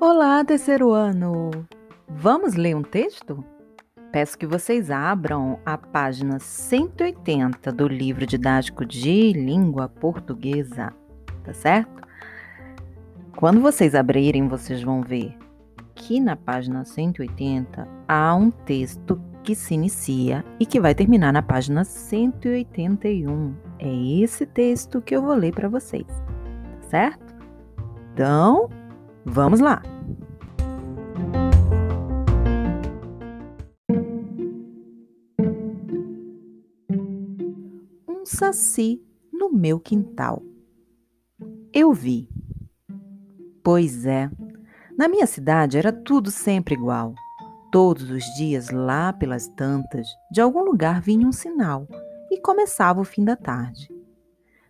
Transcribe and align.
Olá, 0.00 0.42
terceiro 0.42 0.92
ano! 0.92 1.50
Vamos 2.08 2.54
ler 2.54 2.74
um 2.74 2.82
texto? 2.82 3.44
Peço 4.10 4.38
que 4.38 4.46
vocês 4.46 4.90
abram 4.90 5.58
a 5.66 5.76
página 5.76 6.38
180 6.38 7.70
do 7.70 7.86
livro 7.86 8.24
didático 8.24 8.86
de 8.86 9.34
língua 9.34 9.90
portuguesa, 9.90 10.94
tá 11.42 11.52
certo? 11.52 12.02
Quando 13.36 13.60
vocês 13.60 13.94
abrirem, 13.94 14.48
vocês 14.48 14.82
vão 14.82 15.02
ver 15.02 15.36
que 15.94 16.18
na 16.18 16.34
página 16.34 16.82
180 16.82 17.86
há 18.08 18.34
um 18.34 18.50
texto 18.50 19.20
que 19.44 19.54
se 19.54 19.74
inicia 19.74 20.42
e 20.58 20.64
que 20.64 20.80
vai 20.80 20.94
terminar 20.94 21.32
na 21.32 21.42
página 21.42 21.84
181. 21.84 23.54
É 23.78 24.22
esse 24.22 24.46
texto 24.46 25.02
que 25.02 25.14
eu 25.14 25.22
vou 25.22 25.34
ler 25.34 25.54
para 25.54 25.68
vocês, 25.68 26.06
tá 26.06 26.88
certo? 26.88 27.34
Então, 28.12 28.70
vamos 29.24 29.60
lá! 29.60 29.82
Um 38.08 38.24
saci 38.24 39.02
no 39.30 39.52
meu 39.52 39.78
quintal. 39.78 40.42
Eu 41.70 41.92
vi. 41.92 42.28
Pois 43.62 44.06
é, 44.06 44.30
na 44.96 45.08
minha 45.08 45.26
cidade 45.26 45.76
era 45.76 45.92
tudo 45.92 46.30
sempre 46.30 46.74
igual. 46.74 47.14
Todos 47.74 48.08
os 48.08 48.22
dias, 48.36 48.70
lá 48.70 49.12
pelas 49.12 49.48
tantas, 49.48 50.06
de 50.30 50.40
algum 50.40 50.62
lugar 50.62 51.00
vinha 51.00 51.26
um 51.26 51.32
sinal 51.32 51.88
e 52.30 52.40
começava 52.40 53.00
o 53.00 53.04
fim 53.04 53.24
da 53.24 53.34
tarde. 53.34 53.92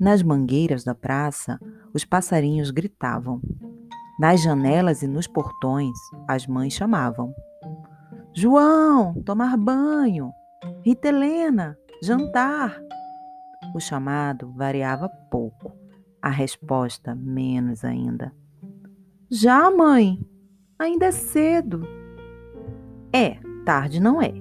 Nas 0.00 0.22
mangueiras 0.22 0.82
da 0.82 0.94
praça, 0.94 1.60
os 1.92 2.06
passarinhos 2.06 2.70
gritavam. 2.70 3.42
Nas 4.18 4.42
janelas 4.42 5.02
e 5.02 5.06
nos 5.06 5.26
portões, 5.26 5.94
as 6.26 6.46
mães 6.46 6.72
chamavam: 6.72 7.34
João, 8.32 9.22
tomar 9.24 9.58
banho! 9.58 10.32
Rita 10.82 11.08
Helena, 11.08 11.76
jantar! 12.02 12.80
O 13.74 13.78
chamado 13.78 14.54
variava 14.54 15.10
pouco, 15.30 15.70
a 16.22 16.30
resposta 16.30 17.14
menos 17.14 17.84
ainda. 17.84 18.32
Já, 19.30 19.70
mãe? 19.70 20.18
Ainda 20.78 21.04
é 21.04 21.12
cedo. 21.12 21.95
É, 23.12 23.38
tarde 23.64 24.00
não 24.00 24.20
é. 24.20 24.32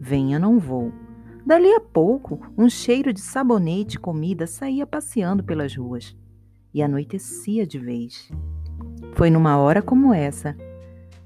Venha, 0.00 0.38
não 0.38 0.58
vou. 0.58 0.92
Dali 1.46 1.70
a 1.72 1.80
pouco, 1.80 2.40
um 2.56 2.68
cheiro 2.68 3.12
de 3.12 3.20
sabonete 3.20 3.96
e 3.96 4.00
comida 4.00 4.46
saía 4.46 4.86
passeando 4.86 5.42
pelas 5.44 5.76
ruas. 5.76 6.16
E 6.72 6.82
anoitecia 6.82 7.66
de 7.66 7.78
vez. 7.78 8.30
Foi 9.14 9.30
numa 9.30 9.58
hora 9.58 9.82
como 9.82 10.12
essa 10.12 10.56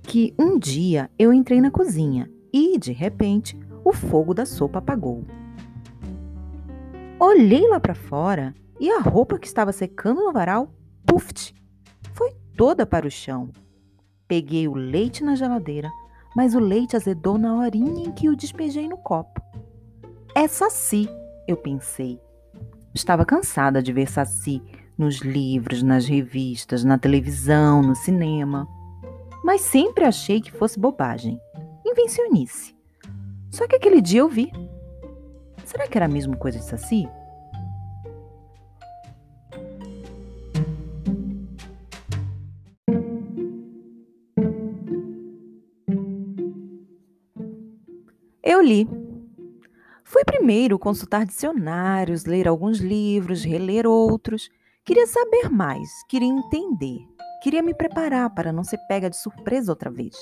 que 0.02 0.34
um 0.38 0.58
dia 0.58 1.10
eu 1.18 1.32
entrei 1.32 1.60
na 1.60 1.70
cozinha 1.70 2.30
e, 2.52 2.78
de 2.78 2.92
repente, 2.92 3.58
o 3.84 3.92
fogo 3.92 4.32
da 4.32 4.46
sopa 4.46 4.78
apagou. 4.78 5.24
Olhei 7.20 7.68
lá 7.68 7.78
para 7.78 7.94
fora 7.94 8.54
e 8.80 8.90
a 8.90 9.00
roupa 9.00 9.38
que 9.38 9.46
estava 9.46 9.72
secando 9.72 10.24
no 10.24 10.32
varal, 10.32 10.72
puft, 11.04 11.54
foi 12.12 12.32
toda 12.56 12.86
para 12.86 13.06
o 13.06 13.10
chão. 13.10 13.50
Peguei 14.26 14.68
o 14.68 14.74
leite 14.74 15.22
na 15.24 15.34
geladeira, 15.34 15.90
mas 16.38 16.54
o 16.54 16.60
leite 16.60 16.94
azedou 16.94 17.36
na 17.36 17.56
horinha 17.56 18.04
em 18.04 18.12
que 18.12 18.28
o 18.28 18.36
despejei 18.36 18.86
no 18.86 18.96
copo. 18.96 19.42
É 20.36 20.46
Saci, 20.46 21.08
eu 21.48 21.56
pensei. 21.56 22.20
Estava 22.94 23.24
cansada 23.24 23.82
de 23.82 23.92
ver 23.92 24.08
Saci 24.08 24.62
nos 24.96 25.16
livros, 25.16 25.82
nas 25.82 26.06
revistas, 26.06 26.84
na 26.84 26.96
televisão, 26.96 27.82
no 27.82 27.96
cinema. 27.96 28.68
Mas 29.42 29.62
sempre 29.62 30.04
achei 30.04 30.40
que 30.40 30.52
fosse 30.52 30.78
bobagem, 30.78 31.40
invencionice. 31.84 32.72
Só 33.50 33.66
que 33.66 33.74
aquele 33.74 34.00
dia 34.00 34.20
eu 34.20 34.28
vi. 34.28 34.52
Será 35.64 35.88
que 35.88 35.98
era 35.98 36.06
mesmo 36.06 36.36
coisa 36.36 36.60
de 36.60 36.64
Saci? 36.66 37.08
Eu 48.48 48.62
li. 48.62 48.88
Fui 50.02 50.24
primeiro 50.24 50.78
consultar 50.78 51.26
dicionários, 51.26 52.24
ler 52.24 52.48
alguns 52.48 52.78
livros, 52.78 53.44
reler 53.44 53.86
outros. 53.86 54.48
Queria 54.86 55.06
saber 55.06 55.50
mais, 55.50 55.86
queria 56.08 56.28
entender, 56.28 57.00
queria 57.42 57.62
me 57.62 57.74
preparar 57.74 58.34
para 58.34 58.50
não 58.50 58.64
ser 58.64 58.78
pega 58.88 59.10
de 59.10 59.18
surpresa 59.18 59.70
outra 59.70 59.90
vez. 59.90 60.16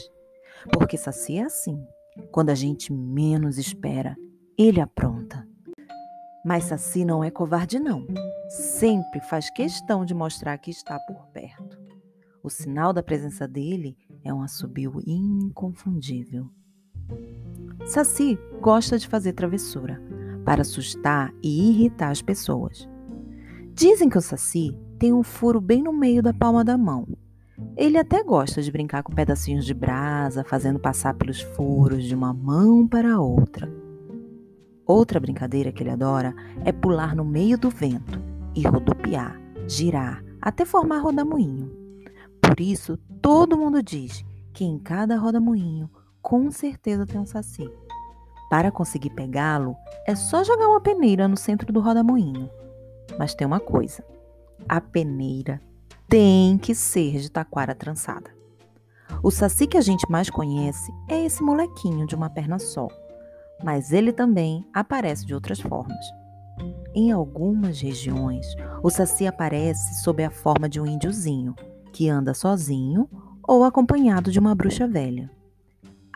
Porque 0.72 0.96
Saci 0.96 1.36
é 1.36 1.44
assim. 1.44 1.80
Quando 2.32 2.50
a 2.50 2.54
gente 2.56 2.92
menos 2.92 3.58
espera, 3.58 4.16
ele 4.58 4.80
apronta. 4.80 5.46
Mas 6.44 6.64
Saci 6.64 7.04
não 7.04 7.22
é 7.22 7.30
covarde, 7.30 7.78
não. 7.78 8.04
Sempre 8.48 9.20
faz 9.20 9.48
questão 9.50 10.04
de 10.04 10.14
mostrar 10.14 10.58
que 10.58 10.72
está 10.72 10.98
por 10.98 11.28
perto. 11.28 11.78
O 12.42 12.50
sinal 12.50 12.92
da 12.92 13.04
presença 13.04 13.46
dele 13.46 13.96
é 14.24 14.34
um 14.34 14.42
assobio 14.42 15.00
inconfundível. 15.06 16.50
Saci 17.84 18.38
gosta 18.60 18.98
de 18.98 19.06
fazer 19.06 19.32
travessura 19.32 20.00
para 20.44 20.62
assustar 20.62 21.32
e 21.42 21.70
irritar 21.70 22.10
as 22.10 22.22
pessoas. 22.22 22.88
Dizem 23.74 24.08
que 24.08 24.18
o 24.18 24.22
Saci 24.22 24.76
tem 24.98 25.12
um 25.12 25.22
furo 25.22 25.60
bem 25.60 25.82
no 25.82 25.92
meio 25.92 26.22
da 26.22 26.32
palma 26.32 26.64
da 26.64 26.78
mão. 26.78 27.06
Ele 27.76 27.98
até 27.98 28.22
gosta 28.22 28.62
de 28.62 28.70
brincar 28.70 29.02
com 29.02 29.12
pedacinhos 29.12 29.64
de 29.64 29.74
brasa, 29.74 30.44
fazendo 30.44 30.78
passar 30.78 31.14
pelos 31.14 31.40
furos 31.40 32.04
de 32.04 32.14
uma 32.14 32.32
mão 32.32 32.86
para 32.86 33.14
a 33.14 33.20
outra. 33.20 33.70
Outra 34.86 35.18
brincadeira 35.18 35.72
que 35.72 35.82
ele 35.82 35.90
adora 35.90 36.34
é 36.64 36.72
pular 36.72 37.14
no 37.14 37.24
meio 37.24 37.58
do 37.58 37.70
vento 37.70 38.22
e 38.54 38.62
rodopiar, 38.62 39.40
girar, 39.68 40.24
até 40.40 40.64
formar 40.64 41.00
rodamuinho. 41.00 41.70
Por 42.40 42.60
isso, 42.60 42.96
todo 43.20 43.58
mundo 43.58 43.82
diz 43.82 44.24
que 44.52 44.64
em 44.64 44.78
cada 44.78 45.18
rodamuinho 45.18 45.90
com 46.26 46.50
certeza 46.50 47.06
tem 47.06 47.20
um 47.20 47.24
saci. 47.24 47.70
Para 48.50 48.72
conseguir 48.72 49.10
pegá-lo, 49.10 49.76
é 50.04 50.16
só 50.16 50.42
jogar 50.42 50.66
uma 50.66 50.80
peneira 50.80 51.28
no 51.28 51.36
centro 51.36 51.72
do 51.72 51.78
rodamuinho. 51.78 52.50
Mas 53.16 53.32
tem 53.32 53.46
uma 53.46 53.60
coisa: 53.60 54.04
a 54.68 54.80
peneira 54.80 55.62
tem 56.08 56.58
que 56.58 56.74
ser 56.74 57.20
de 57.20 57.30
taquara 57.30 57.76
trançada. 57.76 58.34
O 59.22 59.30
saci 59.30 59.68
que 59.68 59.76
a 59.76 59.80
gente 59.80 60.10
mais 60.10 60.28
conhece 60.28 60.90
é 61.08 61.24
esse 61.24 61.44
molequinho 61.44 62.04
de 62.08 62.16
uma 62.16 62.28
perna 62.28 62.58
só, 62.58 62.88
mas 63.62 63.92
ele 63.92 64.12
também 64.12 64.66
aparece 64.74 65.24
de 65.24 65.32
outras 65.32 65.60
formas. 65.60 66.04
Em 66.92 67.12
algumas 67.12 67.80
regiões, 67.80 68.48
o 68.82 68.90
saci 68.90 69.28
aparece 69.28 70.02
sob 70.02 70.24
a 70.24 70.30
forma 70.30 70.68
de 70.68 70.80
um 70.80 70.86
índiozinho, 70.86 71.54
que 71.92 72.08
anda 72.08 72.34
sozinho 72.34 73.08
ou 73.46 73.62
acompanhado 73.62 74.32
de 74.32 74.40
uma 74.40 74.56
bruxa 74.56 74.88
velha. 74.88 75.30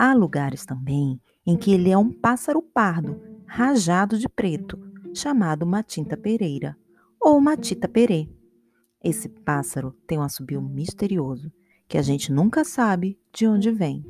Há 0.03 0.15
lugares 0.15 0.65
também 0.65 1.21
em 1.47 1.59
que 1.59 1.75
ele 1.75 1.91
é 1.91 1.99
um 1.99 2.11
pássaro 2.11 2.63
pardo, 2.63 3.21
rajado 3.47 4.17
de 4.17 4.31
preto, 4.31 4.79
chamado 5.15 5.67
matinta 5.67 6.17
pereira 6.17 6.75
ou 7.21 7.39
matita 7.39 7.87
perê. 7.87 8.27
Esse 9.05 9.29
pássaro 9.29 9.93
tem 10.07 10.19
um 10.19 10.23
assobio 10.23 10.63
misterioso 10.63 11.53
que 11.87 11.99
a 11.99 12.03
gente 12.03 12.33
nunca 12.33 12.65
sabe 12.65 13.21
de 13.31 13.47
onde 13.47 13.71
vem. 13.71 14.03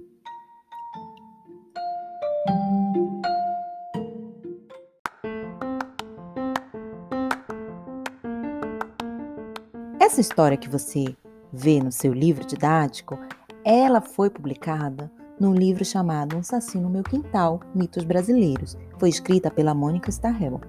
Essa 9.99 10.21
história 10.21 10.57
que 10.57 10.69
você 10.69 11.17
vê 11.53 11.83
no 11.83 11.91
seu 11.91 12.13
livro 12.13 12.47
didático, 12.47 13.19
ela 13.65 14.01
foi 14.01 14.31
publicada 14.31 15.11
num 15.41 15.55
livro 15.55 15.85
chamado 15.85 16.37
Um 16.37 16.43
Saci 16.43 16.79
no 16.79 16.91
Meu 16.91 17.03
Quintal, 17.03 17.61
Mitos 17.75 18.05
Brasileiros. 18.05 18.77
Foi 18.99 19.09
escrita 19.09 19.51
pela 19.51 19.75
Mônica 19.75 20.11
Starrell 20.11 20.61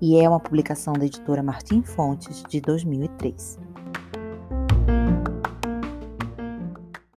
e 0.00 0.20
é 0.20 0.28
uma 0.28 0.38
publicação 0.38 0.92
da 0.92 1.06
editora 1.06 1.42
Martim 1.42 1.82
Fontes 1.82 2.42
de 2.46 2.60
2003. 2.60 3.63